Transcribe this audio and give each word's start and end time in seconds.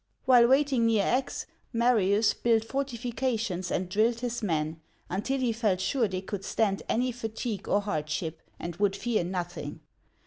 While 0.25 0.47
waiting 0.47 0.87
near 0.87 1.05
Aix, 1.05 1.45
Marius 1.73 2.33
built 2.33 2.65
fortifications 2.65 3.69
and 3.69 3.87
drilled 3.87 4.21
his 4.21 4.41
men, 4.41 4.81
until 5.11 5.39
he 5.39 5.53
felt 5.53 5.79
sure 5.79 6.07
they 6.07 6.21
could 6.21 6.43
stand 6.43 6.81
any 6.89 7.11
fatigue 7.11 7.67
or 7.69 7.81
hardship, 7.81 8.41
and 8.59 8.75
would 8.77 8.95
fear 8.95 9.23
nothing. 9.23 9.81